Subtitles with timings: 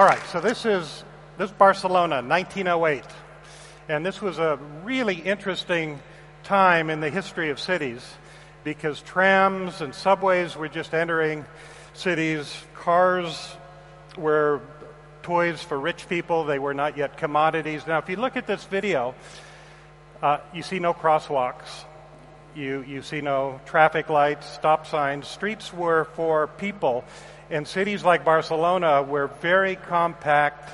[0.00, 1.04] All right, so this is
[1.36, 3.04] this is Barcelona, 1908,
[3.90, 6.00] and this was a really interesting
[6.42, 8.14] time in the history of cities
[8.64, 11.44] because trams and subways were just entering
[11.92, 12.64] cities.
[12.72, 13.54] Cars
[14.16, 14.62] were
[15.22, 17.86] toys for rich people; they were not yet commodities.
[17.86, 19.14] Now, if you look at this video,
[20.22, 21.84] uh, you see no crosswalks.
[22.54, 25.28] You, you see no traffic lights, stop signs.
[25.28, 27.04] Streets were for people
[27.50, 30.70] and cities like Barcelona where very compact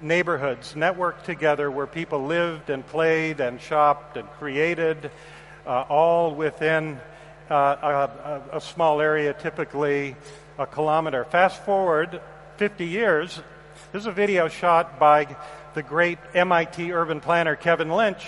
[0.00, 5.10] neighborhoods networked together where people lived and played and shopped and created,
[5.66, 6.98] uh, all within
[7.50, 8.08] uh,
[8.52, 10.16] a, a, small area, typically
[10.58, 11.24] a kilometer.
[11.24, 12.20] Fast forward
[12.56, 13.40] 50 years,
[13.92, 15.36] this is a video shot by
[15.74, 18.26] the great MIT urban planner Kevin Lynch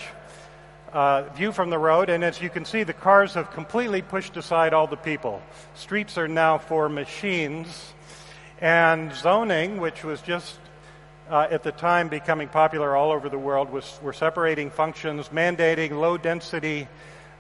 [0.95, 4.37] uh, view from the road, and as you can see, the cars have completely pushed
[4.37, 5.43] aside all the people.
[5.75, 7.93] Streets are now for machines,
[8.61, 10.57] and zoning, which was just
[11.29, 16.01] uh, at the time becoming popular all over the world, was we're separating functions, mandating
[16.01, 16.87] low density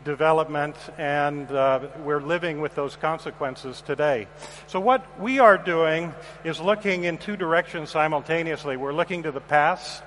[0.04, 4.26] development, and uh, we're living with those consequences today.
[4.66, 8.76] So, what we are doing is looking in two directions simultaneously.
[8.76, 10.02] We're looking to the past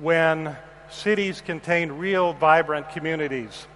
[0.00, 0.56] when
[0.92, 3.66] cities contain real, vibrant communities.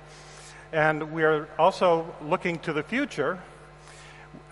[0.72, 3.38] And we're also looking to the future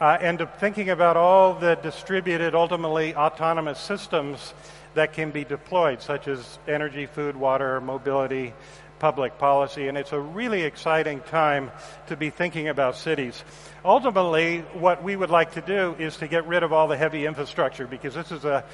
[0.00, 4.54] uh, and thinking about all the distributed, ultimately autonomous systems
[4.94, 8.54] that can be deployed, such as energy, food, water, mobility,
[8.98, 9.88] public policy.
[9.88, 11.70] And it's a really exciting time
[12.06, 13.44] to be thinking about cities.
[13.84, 17.26] Ultimately, what we would like to do is to get rid of all the heavy
[17.26, 18.64] infrastructure because this is a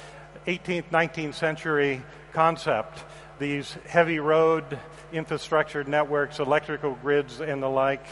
[0.47, 2.01] 18th, 19th century
[2.33, 3.03] concept
[3.41, 4.63] these heavy road
[5.11, 8.05] infrastructure networks, electrical grids, and the like,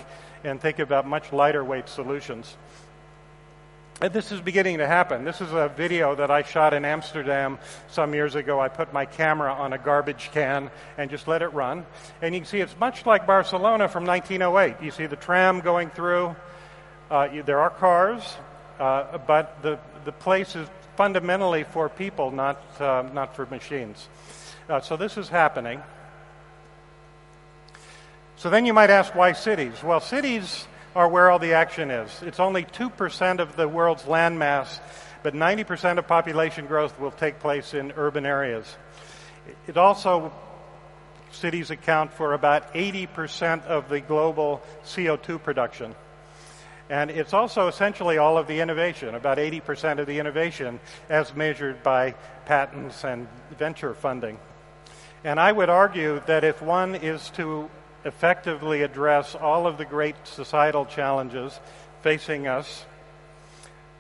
[0.43, 2.57] and think about much lighter weight solutions.
[4.01, 5.25] And this is beginning to happen.
[5.25, 7.59] This is a video that I shot in Amsterdam
[7.89, 8.59] some years ago.
[8.59, 11.85] I put my camera on a garbage can and just let it run.
[12.21, 14.83] And you can see it's much like Barcelona from 1908.
[14.83, 16.35] You see the tram going through.
[17.11, 18.23] Uh, you, there are cars,
[18.79, 20.67] uh, but the, the place is
[20.99, 24.09] fundamentally for people, not, uh, not for machines.
[24.67, 25.81] Uh, so this is happening.
[28.35, 29.81] So then you might ask, why cities?
[29.81, 30.67] Well, cities
[30.97, 32.21] are where all the action is.
[32.21, 34.81] It's only 2% of the world's landmass,
[35.23, 38.75] but 90% of population growth will take place in urban areas.
[39.67, 40.33] It also,
[41.31, 45.95] cities account for about 80% of the global CO2 production.
[46.89, 51.83] And it's also essentially all of the innovation, about 80% of the innovation as measured
[51.83, 53.27] by patents and
[53.57, 54.39] venture funding.
[55.23, 57.69] And I would argue that if one is to
[58.05, 61.59] effectively address all of the great societal challenges
[62.01, 62.85] facing us,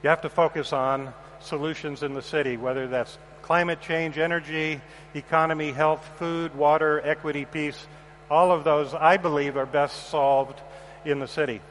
[0.01, 4.81] you have to focus on solutions in the city, whether that's climate change, energy,
[5.13, 7.87] economy, health, food, water, equity, peace.
[8.29, 10.61] All of those, I believe, are best solved
[11.03, 11.61] in the city.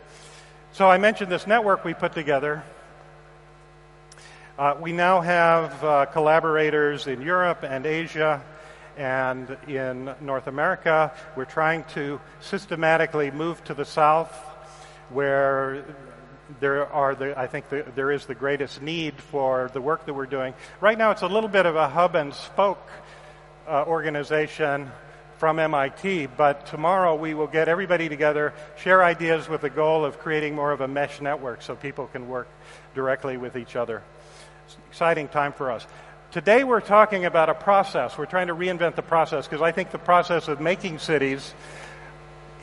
[0.72, 2.62] So I mentioned this network we put together.
[4.58, 8.42] Uh, we now have uh, collaborators in Europe and Asia
[8.98, 14.32] and in North America, we're trying to systematically move to the south
[15.10, 15.84] where
[16.60, 20.14] there are the, I think the, there is the greatest need for the work that
[20.14, 20.52] we're doing.
[20.80, 22.90] Right now, it's a little bit of a hub and spoke
[23.68, 24.90] uh, organization
[25.38, 30.18] from MIT, but tomorrow we will get everybody together, share ideas with the goal of
[30.18, 32.48] creating more of a mesh network so people can work
[32.94, 34.02] directly with each other.
[34.66, 35.86] It's an exciting time for us.
[36.32, 38.18] Today we're talking about a process.
[38.18, 41.54] We're trying to reinvent the process because I think the process of making cities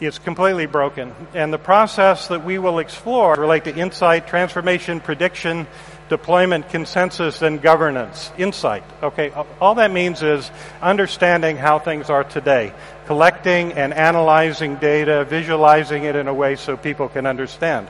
[0.02, 1.16] is completely broken.
[1.34, 5.66] And the process that we will explore relate to insight, transformation, prediction,
[6.10, 8.32] deployment, consensus, and governance.
[8.38, 8.84] Insight.
[9.02, 10.50] Okay, all that means is
[10.82, 12.74] understanding how things are today,
[13.08, 17.90] collecting and analyzing data, visualizing it in a way so people can understand.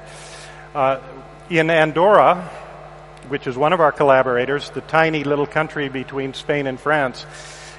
[0.73, 0.99] Uh,
[1.49, 2.49] in Andorra,
[3.27, 7.25] which is one of our collaborators, the tiny little country between Spain and France,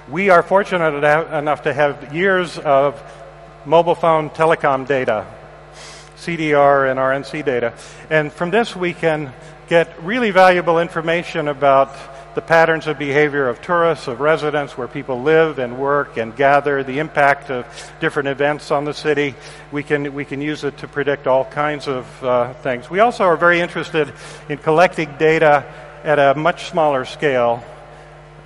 [0.09, 3.03] we are fortunate enough to have years of
[3.65, 5.27] mobile phone telecom data,
[6.17, 7.75] CDR and RNC data.
[8.09, 9.33] And from this, we can
[9.69, 11.95] get really valuable information about
[12.35, 16.85] the patterns of behavior of tourists, of residents, where people live and work and gather,
[16.85, 17.67] the impact of
[17.99, 19.35] different events on the city.
[19.73, 22.91] We can, we can use it to predict all kinds of uh, things.
[22.91, 24.13] We also are very interested
[24.51, 25.65] in collecting data
[26.05, 27.65] at a much smaller scale,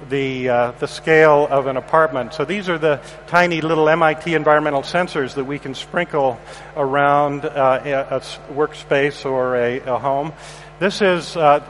[0.09, 2.33] the, uh, the scale of an apartment.
[2.33, 6.41] So these are the tiny little MIT environmental sensors that we can sprinkle
[6.77, 8.21] around uh, a, a
[8.53, 10.33] workspace or a, a home.
[10.81, 11.61] This is uh,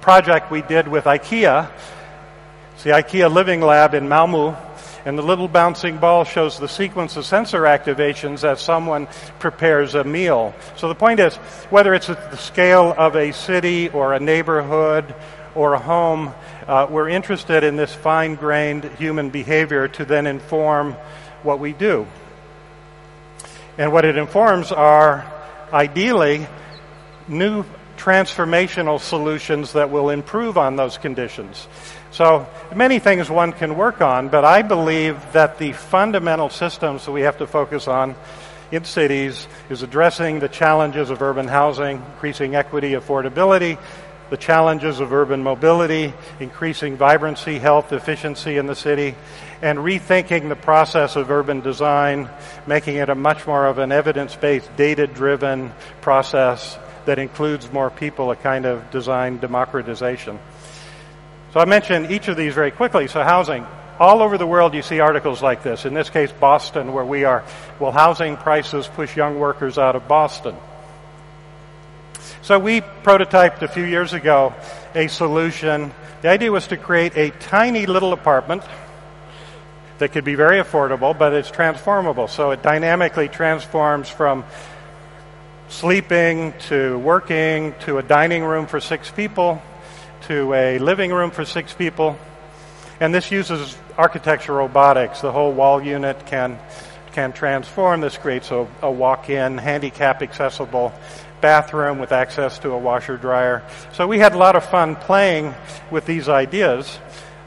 [0.00, 1.68] project we did with IKEA.
[2.74, 4.56] It's the IKEA Living Lab in Malmö.
[5.04, 9.08] And the little bouncing ball shows the sequence of sensor activations as someone
[9.40, 10.54] prepares a meal.
[10.76, 11.34] So the point is,
[11.70, 15.16] whether it's at the scale of a city or a neighborhood
[15.56, 16.32] or a home,
[16.68, 20.92] uh, we're interested in this fine grained human behavior to then inform
[21.42, 22.06] what we do.
[23.78, 25.26] And what it informs are
[25.72, 26.46] ideally
[27.26, 27.64] new
[27.98, 31.68] transformational solutions that will improve on those conditions.
[32.10, 37.12] So many things one can work on, but I believe that the fundamental systems that
[37.12, 38.14] we have to focus on
[38.70, 43.78] in cities is addressing the challenges of urban housing, increasing equity, affordability,
[44.30, 49.14] the challenges of urban mobility, increasing vibrancy, health, efficiency in the city,
[49.62, 52.28] and rethinking the process of urban design,
[52.66, 58.36] making it a much more of an evidence-based, data-driven process that includes more people, a
[58.36, 60.38] kind of design democratization.
[61.54, 63.08] So I mentioned each of these very quickly.
[63.08, 63.66] So housing.
[63.98, 65.86] All over the world you see articles like this.
[65.86, 67.44] In this case, Boston, where we are.
[67.80, 70.54] Will housing prices push young workers out of Boston?
[72.42, 74.52] So we prototyped a few years ago
[74.94, 75.94] a solution.
[76.20, 78.64] The idea was to create a tiny little apartment
[79.96, 82.28] that could be very affordable, but it's transformable.
[82.28, 84.44] So it dynamically transforms from
[85.68, 89.62] sleeping to working to a dining room for six people
[90.22, 92.18] to a living room for six people.
[93.00, 95.20] And this uses architecture robotics.
[95.20, 96.58] The whole wall unit can,
[97.12, 98.00] can transform.
[98.00, 100.92] This creates a, a walk-in, handicap accessible
[101.40, 103.62] bathroom with access to a washer dryer.
[103.92, 105.54] So we had a lot of fun playing
[105.90, 106.98] with these ideas.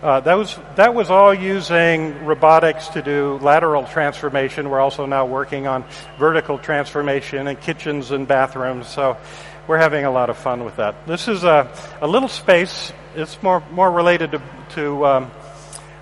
[0.02, 4.72] Uh, that, was, that was all using robotics to do lateral transformation.
[4.72, 5.86] We're also now working on
[6.18, 8.88] vertical transformation in kitchens and bathrooms.
[8.88, 9.16] So
[9.68, 11.06] we're having a lot of fun with that.
[11.06, 11.72] This is a,
[12.02, 12.92] a little space.
[13.16, 15.32] It's more, more related to, to um,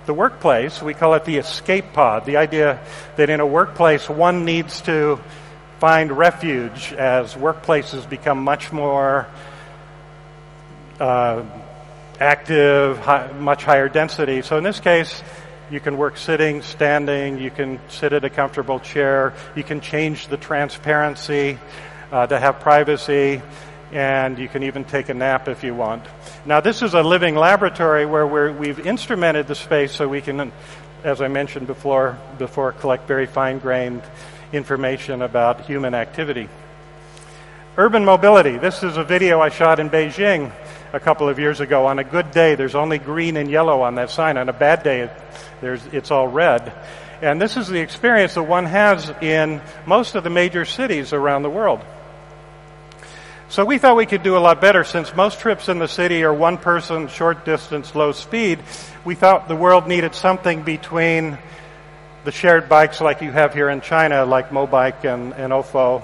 [0.06, 0.82] the workplace.
[0.82, 2.26] We call it the escape pod.
[2.26, 2.80] The idea
[3.18, 5.20] that in a workplace, one needs to
[5.80, 9.28] find refuge as workplaces become much more
[11.02, 11.44] uh,
[12.20, 14.42] active, high, much higher density.
[14.42, 15.24] So in this case,
[15.72, 20.28] you can work sitting, standing, you can sit at a comfortable chair, you can change
[20.28, 21.58] the transparency
[22.12, 23.42] uh, to have privacy,
[23.92, 26.04] and you can even take a nap if you want.
[26.46, 30.52] Now, this is a living laboratory where we have instrumented the space so we can,
[31.04, 34.02] as I mentioned before, before collect very fine-grained
[34.52, 36.50] information about human activity.
[37.78, 38.58] Urban mobility.
[38.58, 40.52] This is a video I shot in Beijing
[40.94, 41.88] a couple of years ago.
[41.88, 44.38] On a good day, there's only green and yellow on that sign.
[44.38, 45.10] On a bad day,
[45.62, 46.74] there's, it's all red.
[47.22, 51.44] And this is the experience that one has in most of the major cities around
[51.44, 51.84] the world.
[53.50, 56.24] So we thought we could do a lot better since most trips in the city
[56.24, 58.60] are one person, short distance, low speed.
[59.04, 61.38] We thought the world needed something between
[62.26, 66.04] the shared bikes like you have here in China, like Mobike and, and Ofo,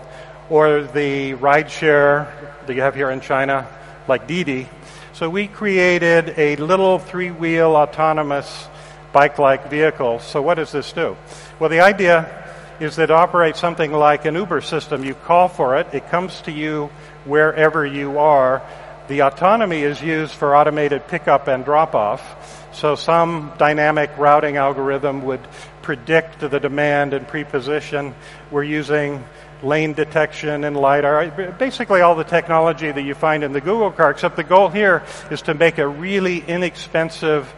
[0.49, 2.33] or the ride share
[2.65, 3.67] that you have here in China,
[4.07, 4.67] like Didi.
[5.13, 8.67] So we created a little three-wheel autonomous
[9.13, 10.19] bike-like vehicle.
[10.19, 11.15] So what does this do?
[11.59, 12.43] Well, the idea
[12.79, 15.05] is that it operates something like an Uber system.
[15.05, 16.89] You call for it, it comes to you
[17.23, 18.61] wherever you are.
[19.07, 22.73] The autonomy is used for automated pickup and drop off.
[22.73, 25.47] So some dynamic routing algorithm would
[25.81, 28.13] predict the demand and preposition.
[28.51, 29.23] We're using
[29.65, 34.11] lane detection and LiDAR, basically all the technology that you find in the Google car,
[34.11, 37.51] except the goal here is to make a really inexpensive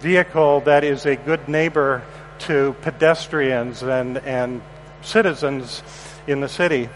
[0.00, 2.02] vehicle that is a good neighbor
[2.40, 4.60] to pedestrians and, and
[5.02, 5.82] citizens
[6.26, 6.88] in the city.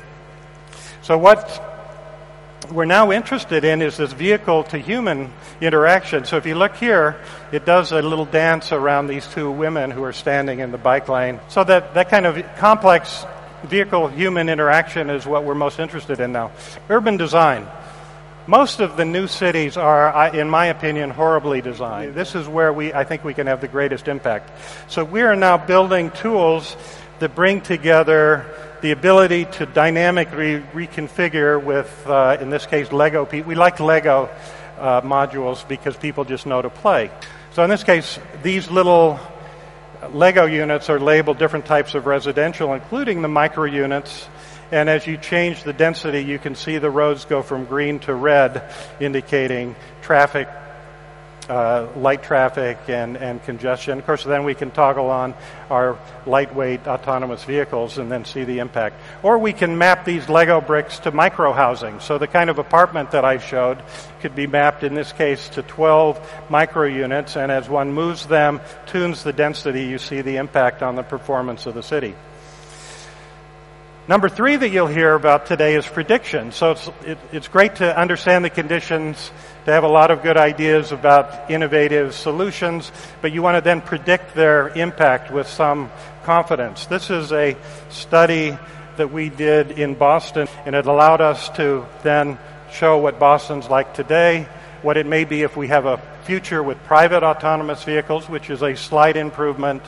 [1.03, 1.65] So what
[2.73, 6.25] we're now interested in is this vehicle to human interaction.
[6.25, 7.17] So if you look here,
[7.53, 11.09] it does a little dance around these two women who are standing in the bike
[11.09, 11.41] lane.
[11.49, 13.25] So that, that kind of complex
[13.65, 16.51] vehicle human interaction is what we're most interested in now.
[16.89, 17.67] Urban design.
[18.47, 22.15] Most of the new cities are, in my opinion, horribly designed.
[22.15, 24.51] This is where we, I think we can have the greatest impact.
[24.89, 26.75] So we are now building tools
[27.19, 28.47] that bring together
[28.81, 33.29] the ability to dynamically reconfigure with, uh, in this case, Lego.
[33.31, 34.31] We like Lego
[34.79, 37.11] uh, modules because people just know to play.
[37.53, 39.21] So in this case, these little
[40.13, 44.29] Lego units are labeled different types of residential, including the micro units.
[44.71, 48.15] And as you change the density, you can see the roads go from green to
[48.15, 48.63] red,
[49.01, 50.49] indicating traffic
[51.49, 53.99] uh, light traffic and, and congestion.
[53.99, 55.35] Of course, then we can toggle on
[55.71, 59.01] our lightweight autonomous vehicles and then see the impact.
[59.23, 62.01] Or we can map these Lego bricks to micro housing.
[62.01, 63.83] So the kind of apartment that I showed
[64.21, 68.61] could be mapped in this case to 12 micro units, and as one moves them,
[68.87, 72.15] tunes the density, you see the impact on the performance of the city.
[74.09, 76.51] Number three that you'll hear about today is prediction.
[76.53, 79.31] So it's, it, it's great to understand the conditions,
[79.67, 83.83] to have a lot of good ideas about innovative solutions, but you want to then
[83.83, 85.91] predict their impact with some
[86.25, 86.87] confidence.
[86.87, 87.55] This is a
[87.91, 88.57] study
[88.97, 92.39] that we did in Boston, and it allowed us to then
[92.73, 94.49] show what Boston's like today,
[94.81, 98.63] what it may be if we have a future with private autonomous vehicles, which is
[98.63, 99.83] a slight improvement,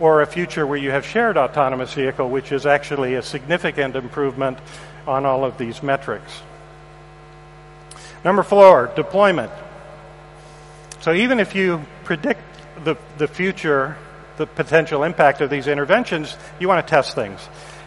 [0.00, 4.58] or a future where you have shared autonomous vehicle, which is actually a significant improvement
[5.06, 6.40] on all of these metrics.
[8.24, 9.52] Number four, deployment.
[11.00, 12.42] So even if you predict
[12.84, 13.96] the, the future,
[14.36, 17.40] the potential impact of these interventions, you want to test things.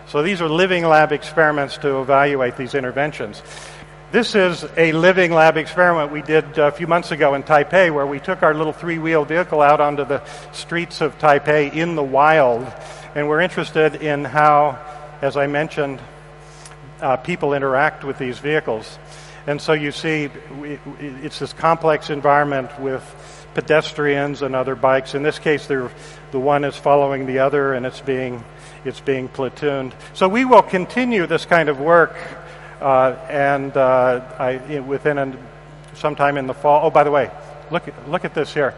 [0.07, 3.41] So these are living lab experiments to evaluate these interventions.
[4.13, 8.05] This is a living lab experiment we did a few months ago in Taipei where
[8.05, 12.03] we took our little three wheel vehicle out onto the streets of Taipei in the
[12.03, 12.71] wild.
[13.15, 14.79] And we're interested in how,
[15.23, 15.99] as I mentioned,
[17.01, 18.99] uh, people interact with these vehicles.
[19.47, 20.29] And so you see,
[20.99, 23.03] it's this complex environment with
[23.55, 25.15] pedestrians and other bikes.
[25.15, 25.89] In this case, the
[26.33, 28.43] one is following the other and it's being,
[28.85, 29.93] it's being platooned.
[30.13, 32.15] So we will continue this kind of work
[32.81, 35.37] and uh, I, within a,
[35.95, 36.85] sometime in the fall.
[36.85, 37.31] Oh, by the way,
[37.71, 38.73] look look at this here.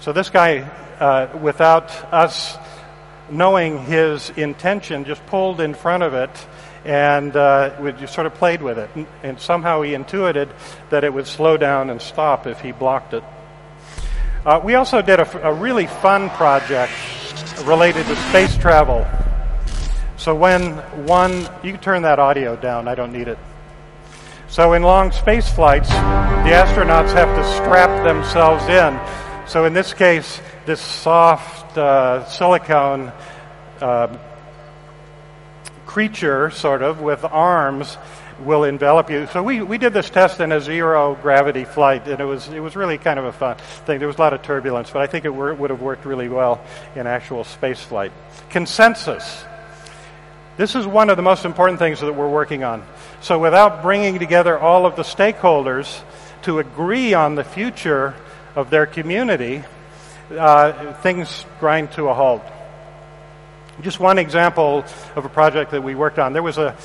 [0.00, 0.60] So this guy,
[0.98, 2.56] uh, without us
[3.30, 6.30] knowing his intention, just pulled in front of it
[6.84, 8.90] and uh, we just sort of played with it.
[9.22, 10.48] And, somehow he intuited
[10.90, 13.22] that it would slow down and stop if he blocked it.
[14.44, 16.92] Uh, we also did a, a, really fun project
[17.64, 19.06] related to space travel.
[20.22, 23.38] So when one, you turn that audio down, I don't need it.
[24.46, 29.00] So in long space flights, the astronauts have to strap themselves in.
[29.48, 33.10] So in this case, this soft uh, silicone
[33.80, 34.16] uh,
[35.86, 37.98] creature, sort of, with arms
[38.44, 39.26] will envelop you.
[39.26, 42.60] So we, we did this test in a zero gravity flight, and it was, it
[42.60, 43.98] was really kind of a fun thing.
[43.98, 46.28] There was a lot of turbulence, but I think it were, would have worked really
[46.28, 46.64] well
[46.94, 48.12] in actual space flight.
[48.50, 49.46] Consensus.
[50.58, 52.84] This is one of the most important things that we're working on.
[53.22, 56.02] So, without bringing together all of the stakeholders
[56.42, 58.14] to agree on the future
[58.54, 59.64] of their community,
[60.30, 62.42] uh, things grind to a halt.
[63.80, 64.84] Just one example
[65.16, 66.34] of a project that we worked on.
[66.34, 66.76] There was a,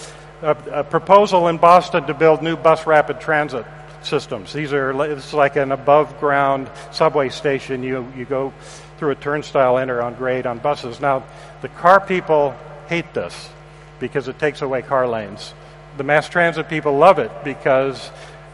[0.41, 3.65] a, a proposal in Boston to build new bus rapid transit
[4.01, 4.53] systems.
[4.53, 7.83] These are it's like an above ground subway station.
[7.83, 8.53] You you go
[8.97, 11.01] through a turnstile, enter on grade on buses.
[11.01, 11.25] Now,
[11.61, 12.55] the car people
[12.87, 13.49] hate this
[13.99, 15.53] because it takes away car lanes.
[15.97, 18.11] The mass transit people love it because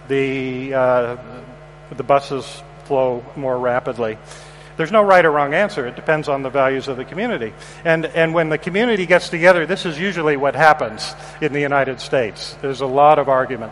[0.07, 1.17] the, uh,
[1.91, 4.17] the buses flow more rapidly.
[4.75, 5.85] There's no right or wrong answer.
[5.85, 7.53] It depends on the values of the community.
[7.85, 11.99] And, and when the community gets together, this is usually what happens in the United
[11.99, 12.55] States.
[12.61, 13.71] There's a lot of argument.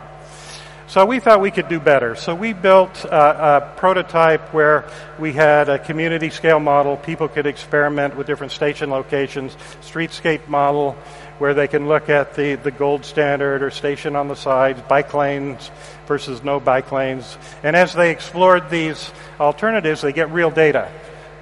[0.91, 2.15] So we thought we could do better.
[2.15, 6.97] So we built a, a, prototype where we had a community scale model.
[6.97, 10.97] People could experiment with different station locations, streetscape model,
[11.41, 15.11] where they can look at the, the gold standard or station on the sides, bike
[15.15, 15.71] lanes
[16.05, 17.35] versus no bike lanes.
[17.63, 20.91] And as they explored these alternatives, they get real data.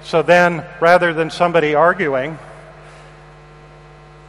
[0.02, 2.38] So then, rather than somebody arguing,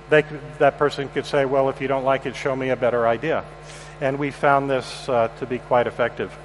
[0.10, 0.26] they,
[0.60, 3.46] that person could say, well, if you don't like it, show me a better idea.
[4.02, 6.38] And we found this uh, to be quite effective.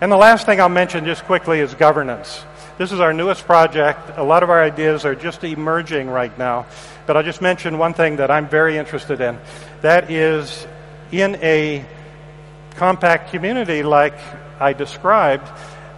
[0.00, 2.42] And the last thing I'll mention just quickly is governance.
[2.78, 4.12] This is our newest project.
[4.16, 6.66] A lot of our ideas are just emerging right now.
[7.06, 9.38] But I'll just mention one thing that I'm very interested in.
[9.82, 10.66] That is
[11.10, 11.84] in a
[12.76, 14.14] compact community like
[14.58, 15.46] I described,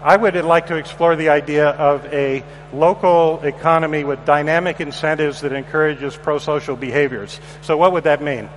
[0.03, 5.53] I would like to explore the idea of a local economy with dynamic incentives that
[5.53, 7.41] encourages pro-social behaviors.
[7.63, 8.51] So what would that mean?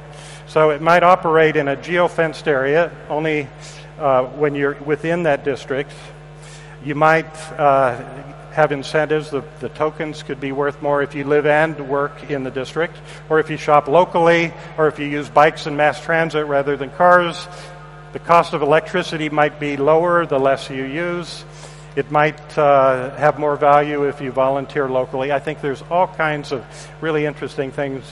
[0.47, 3.47] So it might operate in a geo-fenced area, only
[3.99, 5.91] uh, when you're within that district.
[6.83, 8.01] You might uh,
[8.51, 9.29] have incentives.
[9.29, 12.97] The, the tokens could be worth more if you live and work in the district,
[13.29, 16.89] or if you shop locally, or if you use bikes and mass transit rather than
[16.91, 17.47] cars.
[18.13, 21.45] The cost of electricity might be lower the less you use.
[21.95, 25.31] It might uh, have more value if you volunteer locally.
[25.31, 26.65] I think there's all kinds of
[27.01, 28.03] really interesting things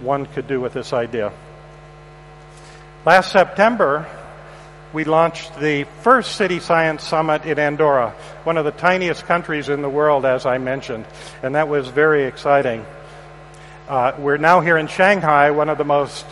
[0.00, 1.32] one could do with this idea.
[3.04, 4.06] Last September,
[4.96, 9.82] we launched the first City Science Summit in Andorra, one of the tiniest countries in
[9.82, 11.04] the world, as I mentioned,
[11.42, 12.82] and that was very exciting.
[13.90, 16.24] Uh, we're now here in Shanghai, one of the most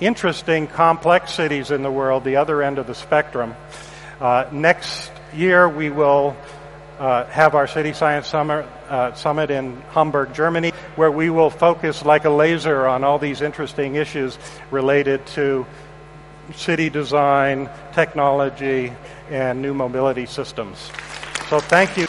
[0.00, 3.54] interesting, complex cities in the world, the other end of the spectrum.
[4.20, 6.36] Uh, next year, we will
[6.98, 12.24] uh, have our City Science uh, Summit in Hamburg, Germany, where we will focus like
[12.24, 14.36] a laser on all these interesting issues
[14.72, 15.64] related to
[16.54, 18.92] city design, technology,
[19.30, 20.90] and new mobility systems.
[21.48, 22.06] So thank you.